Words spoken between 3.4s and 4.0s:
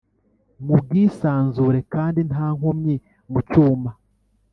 cyumba